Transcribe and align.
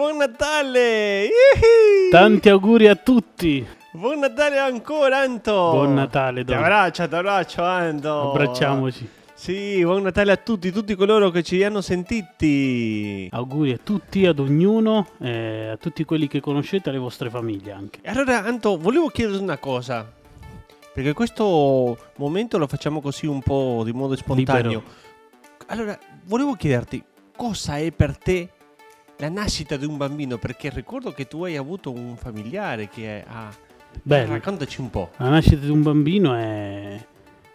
buon 0.00 0.16
Natale! 0.16 1.24
Ihi! 1.24 2.08
Tanti 2.10 2.48
auguri 2.48 2.88
a 2.88 2.94
tutti. 2.94 3.66
Buon 3.92 4.20
Natale 4.20 4.56
ancora, 4.58 5.18
Anto! 5.18 5.52
Buon 5.72 5.92
Natale, 5.92 6.42
Ti 6.42 6.54
Don. 6.54 6.56
abbraccio, 6.62 7.06
ti 7.06 7.14
abbraccio, 7.14 7.62
Anto! 7.62 8.30
Abbracciamoci. 8.30 9.08
Sì, 9.34 9.84
buon 9.84 10.04
Natale 10.04 10.32
a 10.32 10.36
tutti, 10.38 10.72
tutti 10.72 10.94
coloro 10.94 11.28
che 11.28 11.42
ci 11.42 11.62
hanno 11.62 11.82
sentiti. 11.82 13.28
Auguri 13.30 13.72
a 13.72 13.78
tutti, 13.84 14.24
ad 14.24 14.38
ognuno, 14.38 15.06
eh, 15.18 15.68
a 15.72 15.76
tutti 15.76 16.04
quelli 16.04 16.28
che 16.28 16.40
conoscete, 16.40 16.88
alle 16.88 16.98
vostre 16.98 17.28
famiglie 17.28 17.72
anche. 17.72 18.00
Allora, 18.06 18.42
Anto, 18.42 18.78
volevo 18.78 19.08
chiederti 19.08 19.42
una 19.42 19.58
cosa. 19.58 20.10
Perché 20.94 21.12
questo 21.12 21.98
momento 22.16 22.56
lo 22.56 22.66
facciamo 22.66 23.02
così 23.02 23.26
un 23.26 23.42
po' 23.42 23.82
di 23.84 23.92
modo 23.92 24.16
spontaneo. 24.16 24.62
Libero. 24.70 24.82
Allora, 25.66 25.98
volevo 26.24 26.54
chiederti 26.54 27.04
cosa 27.36 27.76
è 27.76 27.92
per 27.92 28.16
te 28.16 28.48
la 29.20 29.28
nascita 29.28 29.76
di 29.76 29.84
un 29.84 29.98
bambino? 29.98 30.38
Perché 30.38 30.70
ricordo 30.70 31.12
che 31.12 31.28
tu 31.28 31.44
hai 31.44 31.56
avuto 31.56 31.92
un 31.92 32.16
familiare 32.16 32.88
che 32.88 33.22
ha... 33.26 33.54
Bene. 34.02 34.26
Raccontaci 34.26 34.80
un 34.80 34.88
po'. 34.88 35.10
La 35.18 35.28
nascita 35.28 35.56
di 35.56 35.68
un 35.68 35.82
bambino 35.82 36.34
è, 36.34 37.06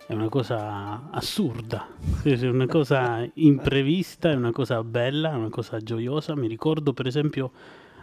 è 0.05 0.13
una 0.13 0.29
cosa 0.29 1.09
assurda, 1.09 1.87
è 2.23 2.33
una 2.45 2.67
cosa 2.67 3.27
imprevista, 3.33 4.29
è 4.29 4.35
una 4.35 4.51
cosa 4.51 4.83
bella, 4.83 5.31
è 5.31 5.35
una 5.35 5.49
cosa 5.49 5.79
gioiosa. 5.79 6.35
Mi 6.35 6.47
ricordo 6.47 6.93
per 6.93 7.07
esempio 7.07 7.51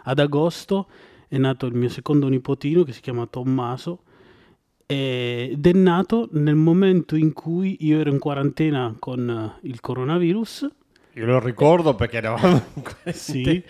ad 0.03 0.19
agosto 0.19 0.87
è 1.29 1.37
nato 1.37 1.65
il 1.65 1.73
mio 1.73 1.89
secondo 1.89 2.27
nipotino 2.27 2.83
che 2.83 2.91
si 2.91 2.99
chiama 2.99 3.25
Tommaso 3.27 4.01
ed 4.85 5.65
è 5.65 5.71
nato 5.71 6.27
nel 6.33 6.55
momento 6.55 7.15
in 7.15 7.31
cui 7.31 7.77
io 7.79 7.99
ero 7.99 8.09
in 8.09 8.19
quarantena 8.19 8.93
con 8.99 9.57
il 9.61 9.79
coronavirus 9.79 10.69
Io 11.15 11.25
lo 11.27 11.39
ricordo 11.39 11.93
perché 11.93 12.17
eravamo 12.17 12.59
in 12.73 13.13
Sì, 13.13 13.63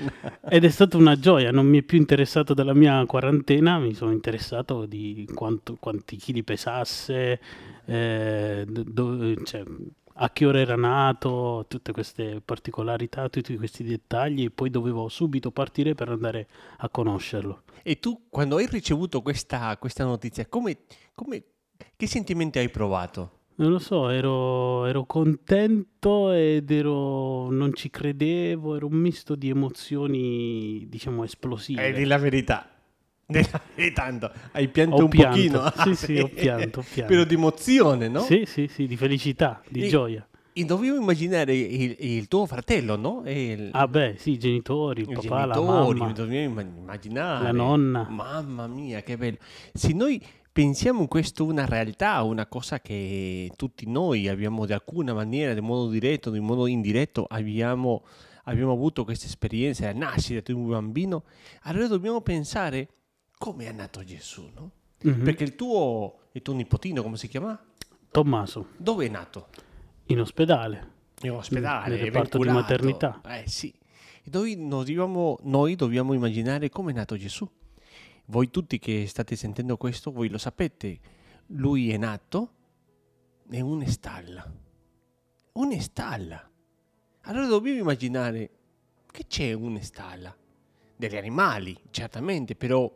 ed 0.50 0.64
è 0.64 0.70
stata 0.70 0.96
una 0.96 1.18
gioia, 1.20 1.52
non 1.52 1.66
mi 1.66 1.80
è 1.80 1.82
più 1.82 1.98
interessato 1.98 2.54
della 2.54 2.74
mia 2.74 3.06
quarantena, 3.06 3.80
mi 3.80 3.94
sono 3.94 4.12
interessato 4.12 4.86
di 4.86 5.28
quanto- 5.34 5.76
quanti 5.78 6.16
chili 6.16 6.44
pesasse, 6.44 7.42
eh, 7.86 8.66
do- 8.66 9.36
cioè, 9.44 9.64
a 10.16 10.30
che 10.30 10.46
ora 10.46 10.60
era 10.60 10.78
nato, 10.78 11.66
tutte 11.68 11.92
queste 11.92 12.42
particolarità, 12.44 13.28
tutti 13.28 13.58
questi 13.58 13.84
dettagli, 13.84 14.46
e 14.46 14.50
poi 14.50 14.70
dovevo 14.70 15.10
subito 15.10 15.52
partire 15.52 15.96
per 15.96 16.08
andare 16.10 16.48
a 16.78 16.88
conoscerlo. 16.88 17.64
E 17.84 18.00
tu, 18.00 18.28
quando 18.30 18.56
hai 18.56 18.68
ricevuto 18.68 19.22
questa, 19.22 19.76
questa 19.78 20.06
notizia, 20.06 20.46
come, 20.48 20.78
come- 21.14 21.44
che 21.98 22.08
sentimenti 22.08 22.60
hai 22.60 22.70
provato? 22.70 23.40
Non 23.56 23.72
lo 23.72 23.78
so, 23.80 24.10
ero, 24.10 24.86
ero 24.86 25.06
contento 25.06 26.32
ed 26.32 26.72
ero, 26.72 27.52
non 27.52 27.74
ci 27.76 27.90
credevo, 27.92 28.76
era 28.76 28.86
un 28.86 28.94
misto 28.94 29.36
di 29.36 29.50
emozioni, 29.50 30.86
diciamo, 30.90 31.24
esplosive. 31.24 31.88
Eh, 31.88 31.94
di 31.94 32.06
la 32.06 32.18
verità. 32.18 32.68
Della 33.26 33.62
verità, 33.76 34.04
Anto. 34.04 34.32
Hai 34.52 34.68
pianto 34.68 34.96
Ho 34.96 35.04
un 35.04 35.10
pianto. 35.10 35.60
pochino. 35.60 35.72
Sì, 35.96 36.06
sì, 36.06 36.18
ho 36.20 36.28
pianto, 36.34 36.80
ho 36.80 36.84
pianto. 36.92 37.14
Però 37.14 37.24
di 37.26 37.34
emozione, 37.36 38.08
no? 38.10 38.20
Sì, 38.22 38.44
sì, 38.46 38.68
sì, 38.68 38.86
di 38.88 38.98
felicità, 38.98 39.62
di 39.70 39.84
E- 39.86 39.88
gioia. 39.88 40.28
E 40.56 40.66
dovevo 40.66 40.98
immaginare 40.98 41.56
il, 41.56 41.96
il 42.00 42.28
tuo 42.28 42.46
fratello, 42.46 42.96
no? 42.96 43.24
E 43.24 43.52
il- 43.54 43.70
Ah 43.72 43.88
beh, 43.88 44.16
sì, 44.18 44.32
i 44.32 44.38
genitori, 44.38 45.02
il 45.02 45.08
papà, 45.14 45.46
la 45.46 45.54
genitori, 45.56 46.00
mamma, 46.00 46.12
dobbiamo 46.12 46.44
imma- 46.62 46.62
immaginare. 46.62 47.44
la 47.46 47.52
nonna. 47.52 48.08
Mamma 48.10 48.68
mia, 48.68 49.02
che 49.02 49.18
bello. 49.18 49.38
Se 49.74 49.94
noi 49.94 50.22
pensiamo 50.54 51.02
in 51.02 51.08
questo 51.08 51.44
una 51.44 51.66
realtà, 51.66 52.22
una 52.22 52.46
cosa 52.46 52.80
che 52.80 53.52
tutti 53.56 53.90
noi 53.90 54.28
abbiamo 54.28 54.66
di 54.66 54.74
alcuna 54.74 55.14
maniera, 55.14 55.52
in 55.52 55.66
modo 55.66 55.90
diretto, 55.90 56.34
in 56.34 56.46
modo 56.46 56.68
indiretto, 56.68 57.26
abbiamo, 57.28 58.06
abbiamo 58.44 58.72
avuto 58.72 59.04
questa 59.04 59.26
esperienza, 59.26 59.86
la 59.86 59.94
nascita 59.94 60.40
di 60.42 60.52
un 60.52 60.70
bambino, 60.70 61.24
allora 61.64 61.88
dobbiamo 61.88 62.22
pensare 62.22 62.88
come 63.38 63.66
è 63.66 63.72
nato 63.72 64.04
Gesù, 64.04 64.50
no? 64.56 64.72
Mhm. 65.02 65.24
Perché 65.24 65.44
il 65.44 65.56
tuo, 65.56 66.20
il 66.32 66.42
tuo 66.42 66.54
nipotino, 66.54 67.02
come 67.02 67.18
si 67.18 67.28
chiama? 67.28 67.60
Tommaso, 68.12 68.68
Dove 68.78 69.08
è 69.08 69.10
nato? 69.10 69.48
in 70.08 70.20
ospedale. 70.20 70.92
In 71.22 71.32
ospedale, 71.32 71.96
Nel 71.96 72.06
reparto 72.06 72.38
di 72.38 72.50
maternità. 72.50 73.22
Eh 73.28 73.44
sì. 73.48 73.74
E 74.24 74.30
noi, 74.32 74.56
noi 74.56 74.86
dobbiamo, 74.86 75.40
noi 75.44 75.76
dobbiamo 75.76 76.14
immaginare 76.14 76.70
come 76.70 76.92
è 76.92 76.96
nato 76.96 77.18
Gesù. 77.18 77.50
Voi 78.26 78.50
tutti 78.50 78.80
che 78.80 79.06
state 79.08 79.36
sentendo 79.36 79.78
questo, 79.78 80.12
voi 80.12 80.30
lo 80.30 80.38
sapete. 80.38 81.00
Lui 81.48 81.92
è 81.92 81.98
nato 81.98 82.54
in 83.52 83.64
una 83.64 83.88
stalla. 83.88 84.52
Una 85.54 85.80
stalla. 85.80 86.50
Allora 87.22 87.46
dobbiamo 87.48 87.80
immaginare 87.80 88.50
che 89.12 89.26
c'è 89.28 89.46
in 89.46 89.62
una 89.62 89.82
stalla. 89.82 90.36
Degli 90.96 91.18
animali, 91.18 91.78
certamente, 91.90 92.56
però 92.56 92.90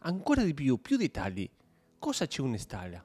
ancora 0.00 0.42
di 0.42 0.54
più, 0.54 0.80
più 0.80 0.96
dettagli. 0.96 1.48
Cosa 1.98 2.26
c'è 2.26 2.40
in 2.40 2.48
una 2.48 2.56
stalla? 2.56 3.04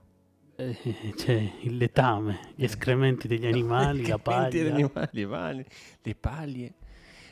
Eh, 0.55 1.13
c'è 1.15 1.51
il 1.61 1.77
letame, 1.77 2.53
gli 2.55 2.63
escrementi 2.63 3.27
degli 3.27 3.45
animali, 3.47 4.07
la 4.07 4.17
Praticamente 4.17 4.57
paglia. 4.57 4.63
gli 4.63 4.71
animali, 4.71 5.09
le 5.11 5.27
paglie, 5.27 5.65
le 6.01 6.15
paglie. 6.15 6.73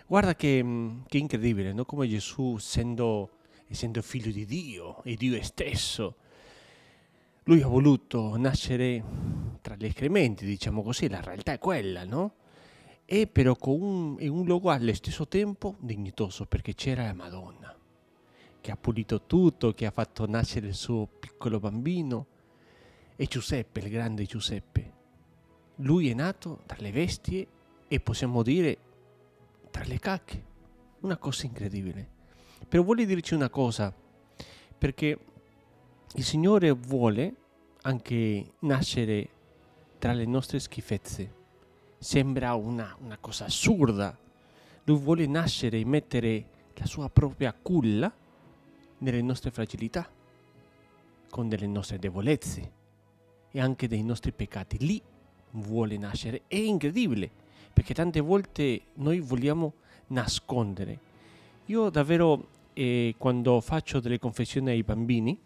Guarda 0.06 0.36
che, 0.36 0.64
che 1.08 1.18
incredibile, 1.18 1.72
no? 1.72 1.86
Come 1.86 2.08
Gesù, 2.08 2.56
essendo, 2.58 3.40
essendo 3.68 4.02
figlio 4.02 4.32
di 4.32 4.46
Dio 4.46 5.04
e 5.04 5.16
Dio 5.16 5.42
stesso, 5.44 6.16
lui 7.46 7.62
ha 7.62 7.68
voluto 7.68 8.38
nascere 8.38 9.04
tra 9.62 9.76
gli 9.76 9.86
escrementi, 9.86 10.46
diciamo 10.46 10.82
così, 10.82 11.10
la 11.10 11.22
realtà 11.22 11.54
è 11.54 11.60
quella, 11.60 12.06
no? 12.06 12.36
E 13.06 13.28
però 13.28 13.56
con 13.56 13.82
un, 13.82 14.16
in 14.20 14.30
un 14.30 14.46
luogo 14.46 14.70
allo 14.70 14.94
stesso 14.94 15.28
tempo 15.28 15.76
dignitoso, 15.80 16.46
perché 16.46 16.74
c'era 16.74 17.04
la 17.04 17.14
Madonna, 17.14 17.76
che 18.62 18.72
ha 18.72 18.78
pulito 18.78 19.24
tutto, 19.24 19.74
che 19.74 19.86
ha 19.86 19.92
fatto 19.92 20.26
nascere 20.26 20.68
il 20.68 20.74
suo 20.74 21.06
piccolo 21.06 21.60
bambino, 21.60 22.28
e 23.16 23.26
Giuseppe, 23.26 23.80
il 23.80 23.90
grande 23.90 24.26
Giuseppe. 24.26 24.92
Lui 25.78 26.10
è 26.10 26.14
nato 26.14 26.62
tra 26.66 26.78
le 26.80 26.92
bestie 26.92 27.48
e 27.88 28.00
possiamo 28.00 28.42
dire 28.42 28.78
tra 29.70 29.84
le 29.84 30.00
cacche. 30.00 30.52
Una 31.02 31.18
cosa 31.18 31.46
incredibile. 31.46 32.13
Però 32.68 32.84
vuole 32.84 33.06
dirci 33.06 33.34
una 33.34 33.50
cosa, 33.50 33.94
perché 34.78 35.18
il 36.16 36.24
Signore 36.24 36.72
vuole 36.72 37.36
anche 37.84 38.54
nascere 38.60 39.30
tra 40.00 40.14
le 40.14 40.26
nostre 40.26 40.60
schifezze. 40.60 41.42
Sembra 41.98 42.54
una, 42.56 42.96
una 43.02 43.18
cosa 43.18 43.46
assurda. 43.46 44.18
Lui 44.84 45.00
vuole 45.00 45.26
nascere 45.26 45.80
e 45.80 45.86
mettere 45.86 46.46
la 46.76 46.86
sua 46.86 47.10
propria 47.10 47.54
culla 47.54 48.14
nelle 48.98 49.22
nostre 49.22 49.52
fragilità, 49.52 50.10
con 51.30 51.48
delle 51.48 51.68
nostre 51.68 52.00
debolezze 52.00 52.72
e 53.52 53.60
anche 53.60 53.88
dei 53.88 54.04
nostri 54.04 54.32
peccati. 54.32 54.78
Lì 54.80 55.02
vuole 55.52 55.98
nascere. 55.98 56.42
È 56.48 56.56
incredibile, 56.56 57.30
perché 57.72 57.94
tante 57.94 58.20
volte 58.20 58.82
noi 58.96 59.20
vogliamo 59.20 59.74
nascondere. 60.08 61.00
Io 61.68 61.90
davvero, 61.90 62.50
eh, 62.74 63.16
quando 63.18 63.60
faccio 63.62 64.00
delle 64.00 64.20
confessioni 64.20 64.72
ai 64.72 64.84
bambini 64.84 65.40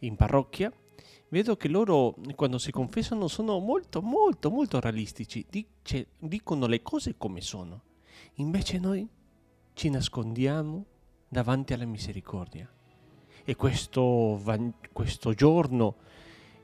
in 0.00 0.16
parrocchia, 0.16 0.72
vedo 1.28 1.56
che 1.56 1.68
loro, 1.68 2.14
quando 2.34 2.58
si 2.58 2.70
confessano, 2.70 3.28
sono 3.28 3.58
molto, 3.58 4.02
molto, 4.02 4.50
molto 4.50 4.80
realistici. 4.80 5.44
Dice- 5.48 6.08
dicono 6.18 6.66
le 6.66 6.82
cose 6.82 7.16
come 7.16 7.40
sono. 7.40 7.82
Invece 8.34 8.78
noi 8.78 9.08
ci 9.72 9.88
nascondiamo 9.90 10.84
davanti 11.28 11.72
alla 11.72 11.86
misericordia. 11.86 12.70
E 13.44 13.56
questo, 13.56 14.40
questo 14.92 15.34
giorno 15.34 15.96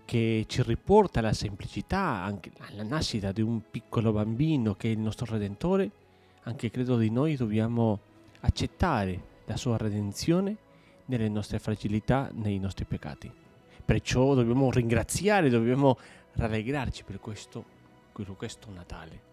che 0.05 0.45
ci 0.49 0.63
riporta 0.63 1.21
alla 1.21 1.33
semplicità, 1.33 2.23
anche 2.23 2.51
alla 2.59 2.83
nascita 2.83 3.33
di 3.33 3.43
un 3.43 3.61
piccolo 3.71 4.13
bambino 4.13 4.75
che 4.75 4.89
è 4.89 4.93
il 4.93 4.99
nostro 4.99 5.27
Redentore, 5.27 5.91
anche 6.45 6.71
credo 6.71 6.97
di 6.97 7.11
noi 7.11 7.37
dobbiamo 7.37 7.99
accettare 8.41 9.30
la 9.51 9.57
sua 9.57 9.77
redenzione 9.77 10.57
nelle 11.07 11.29
nostre 11.29 11.59
fragilità, 11.59 12.31
nei 12.35 12.61
nostri 12.61 12.85
peccati. 12.85 13.31
Perciò 13.85 14.35
dobbiamo 14.35 14.71
ringraziare, 14.71 15.51
dobbiamo 15.51 15.99
rallegrarci 16.35 17.03
per 17.03 17.19
questo, 17.19 17.65
per 18.13 18.33
questo 18.37 18.69
Natale. 18.73 19.29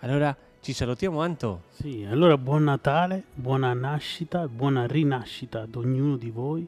Allora 0.00 0.36
ci 0.60 0.72
salutiamo 0.72 1.20
Anto. 1.20 1.62
Sì, 1.68 2.04
allora 2.04 2.36
buon 2.36 2.64
Natale, 2.64 3.22
buona 3.32 3.72
nascita, 3.72 4.48
buona 4.48 4.88
rinascita 4.88 5.60
ad 5.60 5.76
ognuno 5.76 6.16
di 6.16 6.30
voi. 6.30 6.66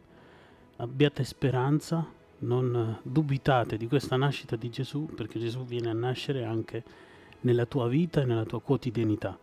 Abbiate 0.77 1.25
speranza, 1.25 2.07
non 2.39 3.01
dubitate 3.03 3.77
di 3.77 3.89
questa 3.89 4.15
nascita 4.15 4.55
di 4.55 4.71
Gesù, 4.71 5.07
perché 5.07 5.41
Gesù 5.41 5.65
viene 5.65 5.91
a 5.91 5.95
nascere 5.95 6.45
anche 6.45 6.85
nella 7.41 7.67
tua 7.67 7.89
vita 7.89 8.21
e 8.21 8.27
nella 8.27 8.45
tua 8.45 8.61
quotidianità. 8.61 9.37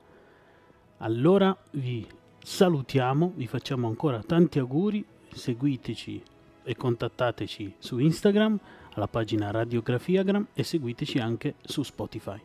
Allora 0.99 1.55
vi 1.71 2.07
salutiamo, 2.49 3.33
vi 3.35 3.45
facciamo 3.45 3.87
ancora 3.87 4.23
tanti 4.25 4.57
auguri, 4.57 5.05
seguiteci 5.31 6.21
e 6.63 6.75
contattateci 6.75 7.75
su 7.77 7.99
Instagram, 7.99 8.57
alla 8.95 9.07
pagina 9.07 9.51
Radiografiagram 9.51 10.47
e 10.55 10.63
seguiteci 10.63 11.19
anche 11.19 11.53
su 11.61 11.83
Spotify. 11.83 12.39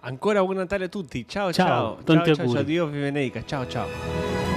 Ancora 0.00 0.40
buon 0.40 0.56
Natale 0.56 0.84
a 0.84 0.88
tutti. 0.88 1.26
Ciao 1.26 1.52
Ciao, 1.52 1.66
ciao. 1.66 2.04
tanti 2.04 2.32
ciao, 2.32 2.44
auguri. 2.44 2.58
ciao, 2.58 2.62
Dio 2.62 2.86
vi 2.86 3.00
benedica. 3.00 3.44
Ciao 3.44 3.66
ciao. 3.66 4.53